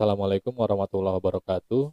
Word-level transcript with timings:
Assalamualaikum 0.00 0.56
warahmatullahi 0.56 1.12
wabarakatuh. 1.20 1.92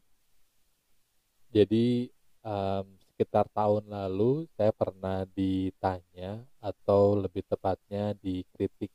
Jadi, 1.51 2.07
mmm, 2.39 2.87
sekitar 3.03 3.51
tahun 3.51 3.83
lalu 3.83 4.47
saya 4.55 4.71
pernah 4.71 5.27
ditanya 5.35 6.39
atau 6.63 7.19
lebih 7.19 7.43
tepatnya 7.51 8.15
dikritik, 8.23 8.87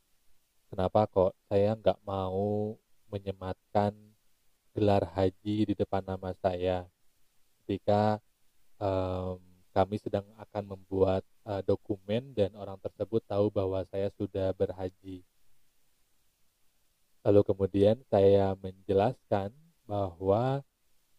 kenapa 0.72 1.04
kok 1.12 1.36
saya 1.52 1.76
nggak 1.76 2.00
mau 2.08 2.72
menyematkan 3.12 3.92
gelar 4.72 5.04
haji 5.12 5.68
di 5.68 5.74
depan 5.76 6.00
nama 6.08 6.32
saya 6.40 6.88
ketika, 7.60 8.16
mmm, 8.80 9.36
kami 9.76 10.00
sedang 10.00 10.24
akan 10.40 10.72
membuat, 10.72 11.20
eee, 11.44 11.60
dokumen 11.68 12.32
dan 12.32 12.56
orang 12.56 12.80
tersebut 12.80 13.20
tahu 13.28 13.52
bahwa 13.52 13.84
saya 13.92 14.08
sudah 14.16 14.56
berhaji. 14.56 15.20
Lalu 17.22 17.40
kemudian 17.46 17.96
saya 18.10 18.58
menjelaskan 18.58 19.54
bahwa 19.86 20.66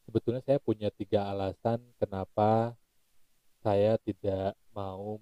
sebetulnya 0.03 0.43
saya 0.43 0.59
punya 0.59 0.91
3 0.91 1.31
alasan 1.31 1.79
kenapa 1.95 2.75
saya 3.63 3.95
tidak 4.03 4.59
mau 4.75 5.15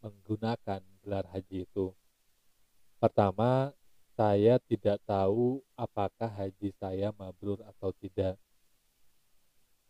menggunakan 0.00 0.80
gelar 1.04 1.28
haji 1.28 1.68
itu. 1.68 1.92
Pertama, 2.96 3.76
saya 4.16 4.56
tidak 4.64 5.02
tahu 5.04 5.60
apakah 5.76 6.32
haji 6.32 6.72
saya 6.80 7.12
mabrur 7.12 7.60
atau 7.60 7.92
tidak. 8.00 8.40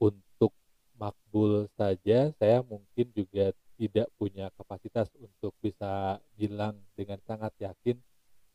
Untuk 0.02 0.50
makbul 0.98 1.70
saja 1.78 2.34
saya 2.34 2.58
mungkin 2.66 3.14
juga 3.14 3.54
tidak 3.78 4.10
punya 4.18 4.50
kapasitas 4.58 5.10
untuk 5.18 5.54
bisa 5.62 6.18
bilang 6.34 6.78
dengan 6.98 7.22
sangat 7.22 7.54
yakin 7.62 7.98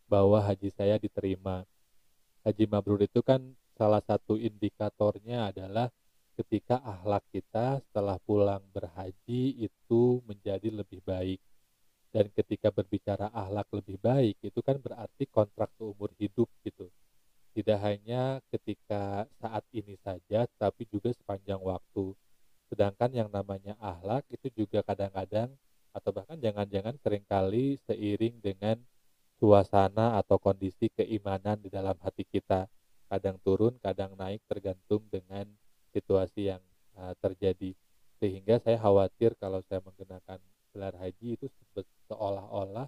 bahwa 0.10 0.42
haji 0.42 0.74
saya 0.74 0.98
diterima. 0.98 1.64
Haji 2.42 2.66
mabrur 2.66 3.06
itu 3.06 3.22
kan 3.22 3.54
salah 3.78 4.02
satu 4.02 4.36
indikatornya 4.36 5.54
adalah 5.54 5.94
ketika 6.34 6.82
akhlak 6.82 7.22
kita 7.30 7.78
setelah 7.86 8.18
pulang 8.26 8.66
berhaji 8.74 9.70
itu 9.70 10.26
menjadi 10.26 10.74
lebih 10.74 11.06
baik. 11.06 11.38
Dan 12.10 12.26
ketika 12.34 12.74
berbicara 12.74 13.30
akhlak 13.30 13.70
lebih 13.70 14.02
baik 14.02 14.42
itu 14.42 14.60
kan 14.66 14.82
berarti 14.82 15.30
kontrak 15.30 15.70
seumur 15.78 16.10
hidup 16.18 16.50
gitu. 16.66 16.90
Tidak 17.54 17.78
hanya 17.78 18.42
ketika 18.50 19.30
saat 19.38 19.62
ini 19.70 19.94
saja 20.02 20.50
tapi 20.58 20.90
juga 20.90 21.14
sepanjang 21.14 21.62
waktu. 21.62 22.18
Sedangkan 22.74 23.14
yang 23.14 23.30
namanya 23.30 23.78
akhlak 23.78 24.26
itu 24.34 24.66
juga 24.66 24.82
kadang-kadang 24.82 25.54
atau 25.94 26.10
bahkan 26.14 26.38
jangan-jangan 26.38 26.98
sering 27.02 27.26
kali 27.26 27.78
seiring 27.86 28.42
dengan 28.42 28.78
suasana 29.40 30.20
atau 30.20 30.36
kondisi 30.38 30.92
keimanan 30.92 31.58
di 31.64 31.72
dalam 31.72 31.96
hati 32.04 32.28
kita. 32.28 32.68
Kadang 33.10 33.40
turun, 33.42 33.74
kadang 33.82 34.14
naik 34.20 34.44
tergantung 34.46 35.02
dengan 35.10 35.48
situasi 35.96 36.54
yang, 36.54 36.62
eee, 37.00 37.14
terjadi. 37.24 37.72
Sehingga 38.20 38.60
saya 38.62 38.78
khawatir 38.78 39.34
kalau 39.40 39.64
saya 39.66 39.82
menggunakan 39.82 40.38
gelar 40.76 40.94
haji 41.00 41.40
itu 41.40 41.48
seolah-olah 42.12 42.86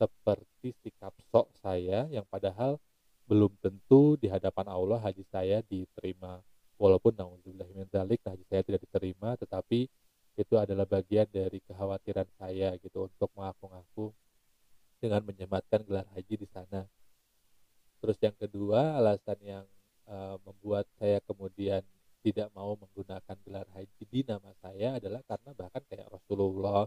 seperti 0.00 0.72
sikap 0.80 1.12
sok 1.28 1.52
saya 1.60 2.08
yang 2.08 2.24
padahal 2.24 2.80
belum 3.28 3.52
tentu 3.60 4.16
di 4.16 4.32
hadapan 4.32 4.72
Allah 4.72 4.96
haji 5.02 5.26
saya 5.28 5.60
diterima. 5.66 6.40
Walaupun 6.80 7.12
naudzubillahi 7.12 7.76
min 7.76 7.86
dzalik 7.92 8.24
haji 8.24 8.44
saya 8.48 8.64
tidak 8.64 8.80
diterima, 8.88 9.36
tetapi 9.36 9.84
itu 10.40 10.54
adalah 10.56 10.88
bagian 10.88 11.28
dari 11.28 11.60
kekhawatiran 11.68 12.24
saya 12.40 12.72
gitu 12.80 13.04
untuk 13.04 13.28
mengaku-ngaku 13.36 14.16
dengan 15.00 15.24
menyematkan 15.24 15.80
gelar 15.88 16.06
haji 16.12 16.44
di 16.44 16.48
sana. 16.52 16.84
Terus 18.00 18.16
yang 18.20 18.36
kedua, 18.36 19.00
alasan 19.00 19.40
yang, 19.40 19.66
eee, 20.08 20.36
membuat 20.44 20.84
saya 21.00 21.20
kemudian 21.24 21.80
tidak 22.20 22.52
mau 22.52 22.76
menggunakan 22.76 23.36
gelar 23.48 23.68
haji 23.72 24.02
di 24.04 24.20
nama 24.28 24.52
saya 24.60 25.00
adalah 25.00 25.24
karena 25.24 25.50
bahkan 25.56 25.82
kayak 25.88 26.08
Rasulullah, 26.12 26.84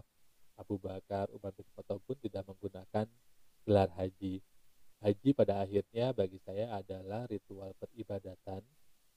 Abu 0.54 0.78
Bakar, 0.78 1.26
Umar 1.34 1.50
bin 1.58 1.66
Khattab 1.74 1.98
pun 2.06 2.14
tidak 2.22 2.46
menggunakan 2.46 3.06
gelar 3.66 3.90
haji. 3.98 4.38
Haji 5.02 5.30
pada 5.34 5.66
akhirnya 5.66 6.14
bagi 6.14 6.38
saya 6.46 6.78
adalah 6.78 7.26
ritual 7.26 7.74
peribadatan 7.82 8.62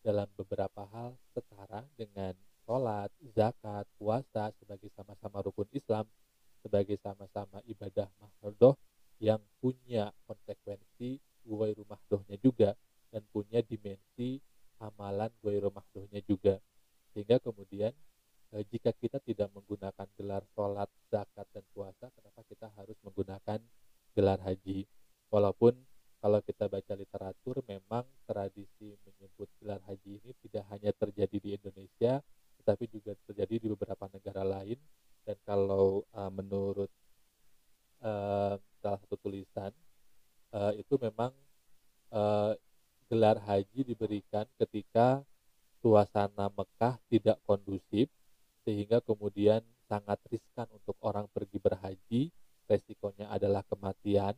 dalam 0.01 0.25
beberapa 0.33 0.89
hal 0.89 1.13
setara 1.37 1.85
dengan 1.93 2.33
sholat, 2.65 3.13
zakat, 3.37 3.85
puasa 4.01 4.49
sebagai 4.57 4.89
sama-sama 4.97 5.45
rukun 5.45 5.69
Islam, 5.71 6.05
sebagai 6.65 6.97
sama-sama 6.99 7.61
ibadah 7.69 8.09
mahdoh 8.17 8.75
yang 9.21 9.39
punya 9.61 10.11
konsekuensi 10.25 11.21
ghairu 11.47 11.87
mahdohnya 11.87 12.35
juga 12.43 12.75
dan 13.07 13.23
punya 13.31 13.63
dimensi 13.63 14.43
amalan 14.83 15.31
ghairu 15.47 15.71
mahdohnya 15.71 16.19
juga. 16.27 16.59
Sehingga 17.15 17.39
kemudian 17.39 17.95
e, 18.51 18.67
jika 18.67 18.91
kita 18.91 19.23
tidak 19.23 19.47
menggunakan 19.55 20.07
gelar 20.19 20.43
sholat, 20.51 20.91
zakat, 21.07 21.47
dan 21.55 21.63
puasa, 21.71 22.11
kenapa 22.11 22.43
kita 22.51 22.67
harus 22.75 22.99
menggunakan 23.07 23.59
gelar 24.11 24.39
haji? 24.43 24.83
Walaupun 25.31 25.73
kalau 26.17 26.39
kita 26.43 26.67
baca 26.67 26.93
literatur 26.97 27.63
memang 27.63 28.03
tradisi 28.27 28.97
menyebut 29.07 29.47
gelar 29.61 29.79
haji 29.87 30.19
ini 30.19 30.31
tidak 30.43 30.65
hanya 30.73 30.91
terjadi 30.91 31.37
di 31.37 31.49
Indonesia, 31.55 32.19
tetapi 32.61 32.89
juga 32.91 33.15
terjadi 33.29 33.63
di 33.63 33.67
beberapa 33.71 34.09
negara 34.11 34.43
lain. 34.43 34.75
Dan 35.23 35.37
kalau 35.43 36.07
uh, 36.15 36.31
menurut 36.31 36.89
uh, 38.01 38.55
salah 38.79 38.99
satu 39.03 39.19
tulisan 39.19 39.71
uh, 40.55 40.73
itu 40.73 40.95
memang 40.97 41.35
uh, 42.15 42.55
gelar 43.07 43.39
haji 43.43 43.87
diberikan 43.87 44.43
ketika 44.59 45.23
suasana 45.87 46.51
Mekah 46.51 46.99
tidak 47.07 47.39
kondusif 47.47 48.11
sehingga 48.67 48.99
kemudian 48.99 49.63
sangat 49.87 50.19
riskan 50.27 50.67
untuk 50.75 50.99
orang 50.99 51.31
pergi 51.31 51.55
berhaji. 51.63 52.21
Resikonya 52.67 53.31
adalah 53.31 53.63
kematian 53.63 54.35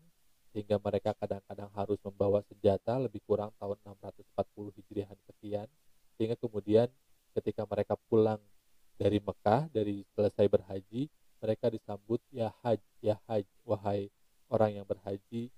sehingga 0.54 0.78
mereka 0.78 1.18
kadang-kadang 1.18 1.74
harus 1.74 1.98
membawa 2.06 2.46
senjata 2.46 3.02
lebih 3.02 3.26
kurang 3.26 3.50
tahun 3.58 3.82
640 3.82 4.78
Hijriah 4.78 5.10
sekian. 5.26 5.66
Sehingga 6.14 6.38
kemudian 6.38 6.86
ketika 7.34 7.66
mereka 7.66 7.98
pulang 8.06 8.38
dari 9.02 9.18
Mekah 9.18 9.66
dari 9.74 10.06
selesai 10.14 10.46
berhaji 10.46 11.10
mereka 11.42 11.74
disambut 11.74 12.22
ya 12.30 12.54
haj 12.62 12.78
ya 13.02 13.18
haj 13.26 13.48
wahai 13.66 14.14
orang 14.54 14.78
yang 14.78 14.86
berhaji 14.86 15.50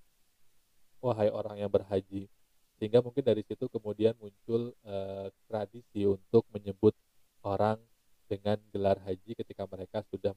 wahai 1.04 1.28
orang 1.28 1.60
yang 1.60 1.68
berhaji. 1.68 2.30
Sehingga 2.78 3.02
mungkin 3.02 3.26
dari 3.26 3.42
situ 3.46 3.66
kemudian 3.68 4.14
muncul 4.22 4.74
eh, 4.86 5.28
tradisi 5.50 6.06
untuk 6.06 6.46
menyebut 6.54 6.94
orang 7.42 7.82
dengan 8.30 8.61
gelar 8.72 8.98
haji 9.04 9.36
ketika 9.36 9.68
mereka 9.68 10.02
sudah 10.08 10.32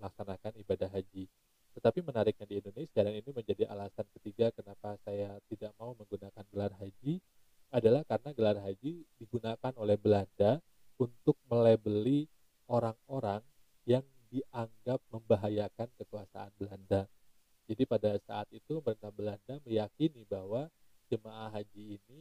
melaksanakan 0.00 0.52
ibadah 0.56 0.90
haji 0.90 1.28
tetapi 1.76 2.00
menariknya 2.00 2.48
di 2.48 2.56
Indonesia 2.64 3.00
dan 3.04 3.12
ini 3.12 3.30
menjadi 3.36 3.68
alasan 3.68 4.08
ketiga 4.16 4.48
kenapa 4.56 4.96
saya 5.04 5.36
tidak 5.52 5.76
mau 5.76 5.92
menggunakan 5.92 6.44
gelar 6.48 6.72
haji 6.80 7.20
adalah 7.68 8.00
karena 8.08 8.30
gelar 8.32 8.56
haji 8.64 9.04
digunakan 9.20 9.72
oleh 9.76 10.00
Belanda 10.00 10.56
untuk 10.96 11.36
melebeli 11.44 12.24
orang-orang 12.64 13.44
yang 13.84 14.00
dianggap 14.32 15.04
membahayakan 15.12 15.88
kekuasaan 16.00 16.50
Belanda. 16.56 17.04
Jadi 17.68 17.82
pada 17.84 18.16
saat 18.24 18.48
itu 18.56 18.80
pemerintah 18.80 19.12
Belanda 19.12 19.54
meyakini 19.68 20.24
bahwa 20.24 20.72
jemaah 21.12 21.52
haji 21.52 22.00
ini 22.00 22.18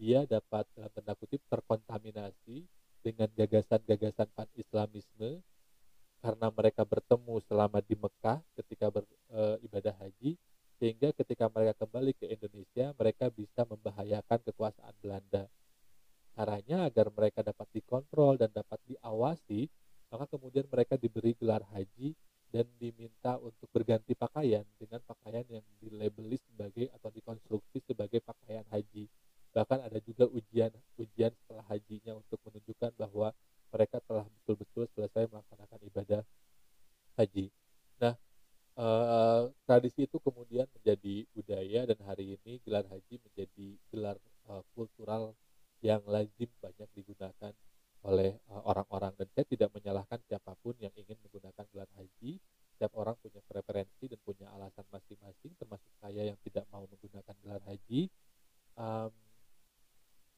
dia 0.00 0.24
dapat 0.24 0.64
dalam 0.72 0.88
tanda 0.96 1.12
kutip 1.12 1.44
terkontaminasi 1.52 2.64
dengan 3.00 3.28
gagasan-gagasan 3.32 4.28
pan-islamisme 4.34 5.40
karena 6.20 6.48
mereka 6.50 6.82
bertemu 6.82 7.38
selama 7.46 7.78
di 7.84 7.94
Mekah 7.94 8.42
ketika 8.58 8.90
beribadah 8.90 9.94
e, 9.94 10.00
haji 10.02 10.30
sehingga 10.76 11.08
ketika 11.16 11.48
mereka 11.48 11.86
kembali 11.86 12.12
ke 12.16 12.26
Indonesia 12.28 12.92
mereka 12.96 13.32
bisa 13.32 13.64
membahayakan 13.64 14.38
kekuasaan 14.44 14.94
Belanda. 15.00 15.48
Caranya 16.36 16.84
agar 16.84 17.08
mereka 17.08 17.40
dapat 17.40 17.68
dikontrol 17.72 18.36
dan 18.36 18.52
dapat 18.52 18.76
diawasi 18.84 19.70
maka 20.10 20.24
kemudian 20.30 20.66
mereka 20.70 20.94
diberi 20.94 21.34
gelar 21.34 21.62
haji 21.74 22.14
dan 22.54 22.66
diminta 22.78 23.36
untuk 23.42 23.66
berganti 23.74 24.14
pakaian 24.14 24.62
dengan 24.78 25.02
pakaian 25.02 25.44
yang 25.50 25.66
dilabeli 25.82 26.38
sebagai 26.38 26.86
atau 26.94 27.10
dikonstruksi 27.10 27.82
sebagai 27.82 28.22
pakaian 28.22 28.64
haji. 28.70 29.10
Bahkan 29.50 29.88
ada 29.88 29.98
juga 30.04 30.30
ujian 30.30 30.70
ujian 31.00 31.32
setelah 31.42 31.64
hajinya 31.66 32.16
untuk 32.16 32.38
menunjukkan 32.46 32.92
bahwa 32.94 33.34
mereka 33.74 33.98
telah 34.06 34.24
betul-betul 34.24 34.86
selesai 34.94 35.26
melaksanakan 35.26 35.80
ibadah 35.90 36.22
haji. 37.18 37.46
Nah, 37.98 38.14
eh, 38.78 39.42
tradisi 39.76 40.08
itu 40.08 40.16
kemudian 40.24 40.64
menjadi 40.72 41.28
budaya 41.36 41.84
dan 41.84 42.00
hari 42.08 42.40
ini 42.40 42.64
gelar 42.64 42.88
haji 42.88 43.20
menjadi 43.20 43.68
gelar 43.92 44.16
eh, 44.48 44.64
kultural 44.72 45.36
yang 45.84 46.00
lazim 46.08 46.48
banyak 46.64 46.88
digunakan 46.96 47.52
oleh 48.08 48.40
uh, 48.48 48.64
orang-orang. 48.64 49.12
Dan 49.20 49.28
saya 49.36 49.44
tidak 49.44 49.68
menyalahkan 49.76 50.16
siapa 50.24 50.56
pun 50.64 50.72
yang 50.80 50.94
ingin 50.96 51.20
menggunakan 51.20 51.64
gelar 51.68 51.90
haji. 52.00 52.40
Setiap 52.72 52.92
orang 52.96 53.20
punya 53.20 53.44
preferensi 53.44 54.08
dan 54.08 54.16
punya 54.24 54.48
alasan 54.56 54.88
masing-masing 54.88 55.52
termasuk 55.60 55.92
saya 56.00 56.24
yang 56.24 56.38
tidak 56.40 56.64
mau 56.72 56.88
menggunakan 56.88 57.36
gelar 57.44 57.60
haji. 57.68 58.08
Um, 58.80 59.12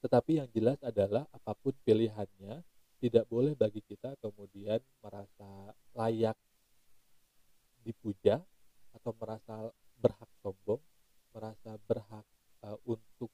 tetapi 0.02 0.42
yang 0.42 0.50
jelas 0.50 0.82
adalah 0.82 1.30
apa 1.30 1.54
pun 1.54 1.74
pilihannya 1.86 2.66
tidak 2.98 3.30
boleh 3.30 3.54
bagi 3.54 3.78
kita 3.86 4.18
kemudian 4.18 4.82
merasa 4.98 5.70
layak 5.94 6.34
dipuja 7.86 8.42
atau 8.94 9.12
merasa 9.16 9.72
berhak 9.98 10.30
sombong, 10.40 10.80
merasa 11.34 11.76
berhak 11.84 12.26
uh, 12.64 12.78
untuk 12.86 13.30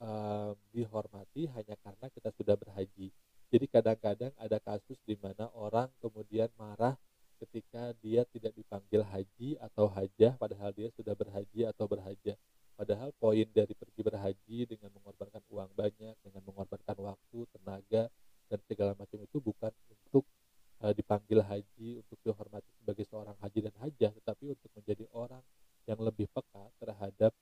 uh, 0.00 0.52
dihormati 0.72 1.50
hanya 1.52 1.76
karena 1.80 2.06
kita 2.10 2.30
sudah 2.34 2.56
berhaji. 2.56 3.12
Jadi 3.50 3.66
kadang-kadang 3.66 4.30
ada 4.38 4.58
kasus 4.62 4.96
di 5.02 5.18
mana 5.18 5.50
orang 5.58 5.90
kemudian 5.98 6.46
marah 6.54 6.94
ketika 7.42 7.96
dia 7.98 8.22
tidak 8.30 8.54
dipanggil 8.54 9.02
haji 9.02 9.58
atau 9.58 9.90
hajah 9.90 10.36
padahal 10.38 10.70
dia 10.70 10.92
sudah 10.94 11.16
berhaji 11.16 11.66
atau 11.66 11.88
berhajah. 11.90 12.36
Padahal 12.80 13.12
poin 13.20 13.44
dari 13.52 13.76
pergi 13.76 14.00
berhaji 14.00 14.58
dengan 14.64 14.88
mengorbankan 14.96 15.44
uang 15.52 15.68
banyak, 15.76 16.16
dengan 16.24 16.42
mengorbankan 16.48 16.96
waktu, 16.96 17.44
tenaga, 17.52 18.08
dan 18.48 18.58
segala 18.64 18.96
macam 18.96 19.20
itu 19.20 19.36
bukan 19.36 19.68
untuk 19.92 20.24
uh, 20.80 20.92
dipanggil 20.96 21.44
haji, 21.44 22.00
untuk 22.00 22.16
dihormati 22.24 22.72
sebagai 22.80 23.04
seorang 23.04 23.36
haji 23.36 23.68
dan 23.68 23.74
hajah, 23.84 24.10
tetapi 24.16 24.56
untuk 24.56 24.70
menjadi 24.72 25.04
orang 25.12 25.44
yang 25.84 26.00
lebih 26.00 26.24
peka 26.32 26.72
terhadap 26.80 27.32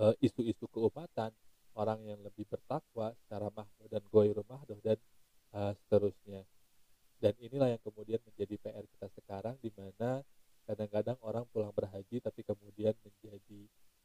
uh, 0.00 0.14
isu-isu 0.20 0.68
keumatan, 0.68 1.32
orang 1.76 2.00
yang 2.04 2.20
lebih 2.20 2.44
bertakwa 2.44 3.16
secara 3.24 3.48
mahdoh 3.52 3.88
dan 3.88 4.02
goiru 4.08 4.44
mahdoh 4.48 4.76
dan 4.84 5.00
uh, 5.56 5.72
seterusnya. 5.84 6.44
Dan 7.20 7.36
inilah 7.36 7.76
yang 7.76 7.82
kemudian 7.84 8.20
menjadi 8.24 8.56
PR 8.56 8.84
kita 8.96 9.08
sekarang 9.20 9.56
di 9.60 9.68
mana 9.76 10.24
kadang-kadang 10.90 11.22
orang 11.22 11.46
pulang 11.54 11.70
berhaji 11.70 12.18
tapi 12.18 12.42
kemudian 12.42 12.90
menjadi 13.06 13.60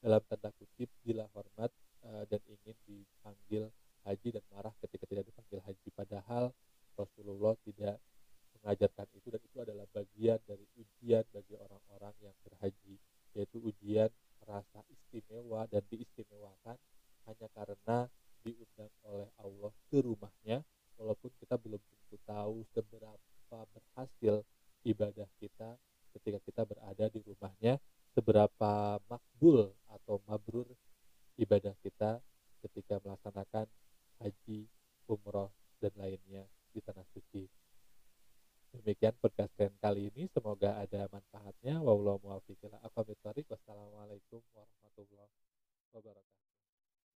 dalam 0.06 0.22
tanda 0.30 0.54
kutip 0.54 0.86
gila 1.02 1.26
hormat 1.34 1.74
uh, 2.06 2.24
dan 2.30 2.38
ingin 2.46 2.78
dipanggil 2.86 3.74
haji 4.06 4.38
dan 4.38 4.46
marah 4.54 4.70
ketika 4.86 5.10
tidak 5.10 5.26
dipanggil 5.26 5.66
haji. 5.66 5.90
Padahal 5.98 6.54
Rasulullah 6.94 7.58
tidak 7.66 7.98
mengajarkan 8.62 9.08
itu 9.18 9.28
dan 9.34 9.42
itu 9.42 9.58
adalah 9.58 9.86
bagian 9.90 10.38
dari 10.46 10.66
ujian 10.78 11.26
bagi 11.34 11.58
orang-orang 11.58 12.14
yang 12.22 12.38
berhaji 12.46 13.02
yaitu 13.34 13.58
ujian 13.66 14.14
rasa 14.46 14.86
istimewa 14.94 15.66
dan 15.74 15.82
diistimewakan 15.90 16.78
hanya 17.26 17.48
karena 17.58 17.98
diundang 18.46 18.94
oleh 19.10 19.30
Allah 19.42 19.74
ke 19.90 20.06
rumahnya 20.06 20.62
walaupun 21.02 21.34
kita 21.42 21.58
belum 21.58 21.82
tentu 21.82 22.22
tahu 22.30 22.62
umroh, 35.08 35.54
dan 35.80 35.94
lainnya 35.96 36.44
di 36.74 36.80
tanah 36.82 37.06
suci. 37.14 37.46
Demikian 38.76 39.16
podcast 39.24 39.56
keren 39.56 39.76
kali 39.80 40.12
ini. 40.12 40.28
Semoga 40.28 40.84
ada 40.84 41.08
manfaatnya. 41.08 41.80
Wassalamualaikum 43.48 44.44
warahmatullahi 44.52 45.32
wabarakatuh. 45.96 46.55